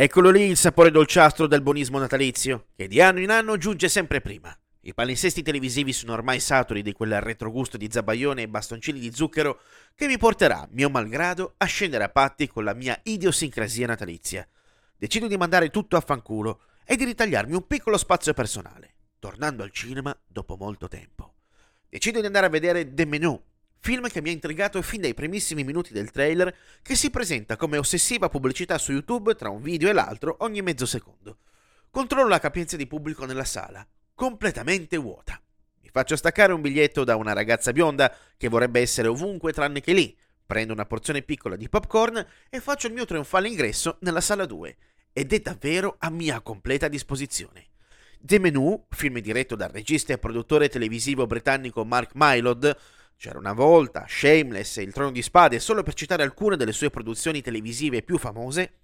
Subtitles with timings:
[0.00, 4.20] Eccolo lì il sapore dolciastro del buonismo natalizio, che di anno in anno giunge sempre
[4.20, 4.56] prima.
[4.82, 9.58] I palinsesti televisivi sono ormai saturi di quel retrogusto di zabaione e bastoncini di zucchero
[9.96, 14.46] che mi porterà, mio malgrado, a scendere a patti con la mia idiosincrasia natalizia.
[14.96, 19.72] Decido di mandare tutto a fanculo e di ritagliarmi un piccolo spazio personale, tornando al
[19.72, 21.34] cinema dopo molto tempo.
[21.88, 23.42] Decido di andare a vedere The Menu,
[23.80, 27.78] film che mi ha intrigato fin dai primissimi minuti del trailer, che si presenta come
[27.78, 31.38] ossessiva pubblicità su YouTube tra un video e l'altro ogni mezzo secondo.
[31.90, 35.40] Controllo la capienza di pubblico nella sala, completamente vuota.
[35.80, 39.92] Mi faccio staccare un biglietto da una ragazza bionda che vorrebbe essere ovunque tranne che
[39.92, 40.16] lì.
[40.44, 44.76] Prendo una porzione piccola di popcorn e faccio il mio trionfale ingresso nella sala 2
[45.12, 47.66] ed è davvero a mia completa disposizione.
[48.20, 52.76] The Menu, film diretto dal regista e produttore televisivo britannico Mark Mylod,
[53.18, 56.88] c'era una volta, Shameless e Il Trono di Spade, solo per citare alcune delle sue
[56.88, 58.74] produzioni televisive più famose,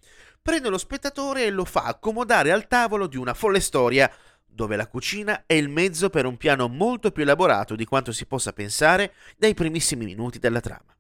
[0.42, 4.10] prende lo spettatore e lo fa accomodare al tavolo di una folle storia
[4.44, 8.26] dove la cucina è il mezzo per un piano molto più elaborato di quanto si
[8.26, 10.96] possa pensare dai primissimi minuti della trama.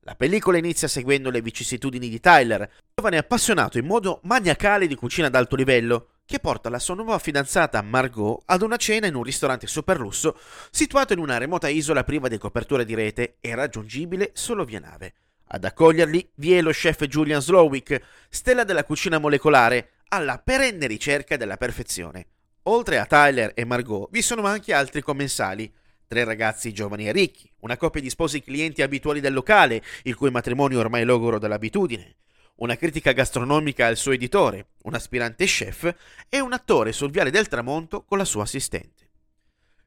[0.00, 5.26] La pellicola inizia seguendo le vicissitudini di Tyler, giovane appassionato in modo maniacale di cucina
[5.26, 9.22] ad alto livello, che porta la sua nuova fidanzata Margot ad una cena in un
[9.22, 10.38] ristorante super lusso
[10.70, 15.12] situato in una remota isola priva di copertura di rete e raggiungibile solo via nave.
[15.48, 21.36] Ad accoglierli vi è lo chef Julian Slowick, stella della cucina molecolare, alla perenne ricerca
[21.36, 22.28] della perfezione.
[22.62, 25.70] Oltre a Tyler e Margot, vi sono anche altri commensali.
[26.06, 30.30] Tre ragazzi giovani e ricchi, una coppia di sposi clienti abituali del locale, il cui
[30.30, 32.16] matrimonio ormai logoro dall'abitudine,
[32.56, 35.94] una critica gastronomica al suo editore, un aspirante chef
[36.28, 39.10] e un attore sul viale del tramonto con la sua assistente.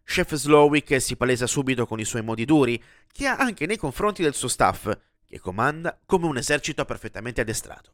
[0.04, 4.22] Chef Slowick si palesa subito con i suoi modi duri, che ha anche nei confronti
[4.22, 4.92] del suo staff,
[5.26, 7.92] che comanda come un esercito perfettamente addestrato.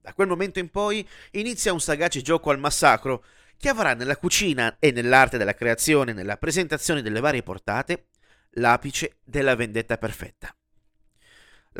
[0.00, 3.24] Da quel momento in poi inizia un sagace gioco al massacro
[3.56, 8.06] che avrà nella cucina e nell'arte della creazione, nella presentazione delle varie portate,
[8.52, 10.54] l'apice della vendetta perfetta.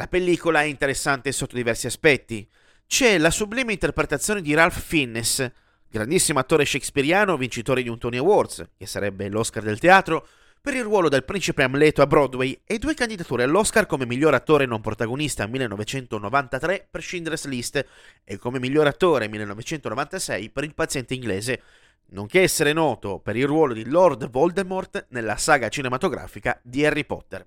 [0.00, 2.48] La pellicola è interessante sotto diversi aspetti.
[2.86, 5.52] C'è la sublime interpretazione di Ralph Fiennes,
[5.90, 10.26] grandissimo attore shakespeariano vincitore di un Tony Awards, che sarebbe l'Oscar del teatro,
[10.58, 14.64] per il ruolo del principe Amleto a Broadway e due candidature all'Oscar come miglior attore
[14.64, 17.86] non protagonista 1993 per Schindler's List
[18.24, 21.60] e come miglior attore 1996 per Il paziente inglese,
[22.12, 27.46] nonché essere noto per il ruolo di Lord Voldemort nella saga cinematografica di Harry Potter.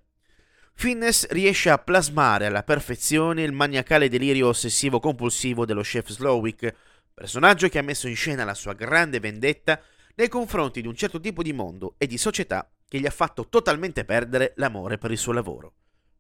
[0.74, 6.76] Finnes riesce a plasmare alla perfezione il maniacale delirio ossessivo compulsivo dello chef Slowick,
[7.14, 9.80] personaggio che ha messo in scena la sua grande vendetta
[10.16, 13.48] nei confronti di un certo tipo di mondo e di società che gli ha fatto
[13.48, 15.74] totalmente perdere l'amore per il suo lavoro.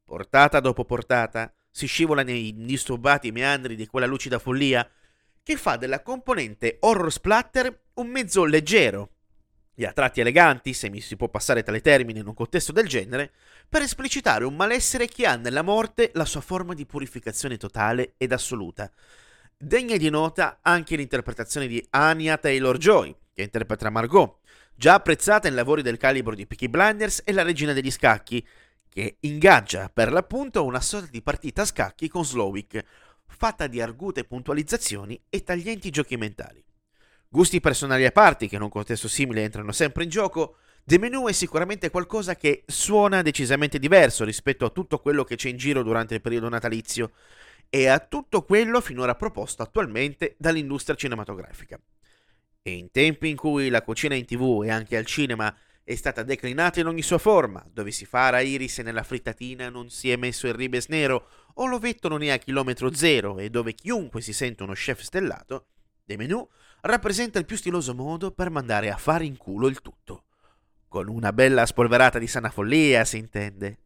[0.04, 4.88] Portata dopo portata, si scivola nei indisturbati meandri di quella lucida follia
[5.42, 9.13] che fa della componente horror splatter un mezzo leggero
[9.76, 12.88] e a tratti eleganti, se mi si può passare tale termine in un contesto del
[12.88, 13.32] genere,
[13.68, 18.32] per esplicitare un malessere che ha nella morte la sua forma di purificazione totale ed
[18.32, 18.92] assoluta.
[19.58, 24.40] Degna di nota anche l'interpretazione di Anya Taylor-Joy, che interpreta Margot,
[24.76, 28.46] già apprezzata in lavori del calibro di Peaky Blinders e La regina degli scacchi,
[28.90, 32.84] che ingaggia per l'appunto una sorta di partita a scacchi con Slowick,
[33.26, 36.64] fatta di argute puntualizzazioni e taglienti giochi mentali.
[37.34, 41.28] Gusti personali a parte, che in un contesto simile entrano sempre in gioco, The Menu
[41.28, 45.82] è sicuramente qualcosa che suona decisamente diverso rispetto a tutto quello che c'è in giro
[45.82, 47.14] durante il periodo natalizio
[47.72, 51.80] e a tutto quello finora proposto attualmente dall'industria cinematografica.
[52.62, 56.22] E in tempi in cui la cucina in tv e anche al cinema è stata
[56.22, 60.12] declinata in ogni sua forma, dove si fa a iris e nella frittatina non si
[60.12, 64.22] è messo il ribes nero o l'ovetto non è a chilometro zero e dove chiunque
[64.22, 65.70] si sente uno chef stellato,
[66.06, 66.48] The Menu
[66.82, 70.26] rappresenta il più stiloso modo per mandare a fare in culo il tutto.
[70.90, 73.83] Con una bella spolverata di sana follia, si intende.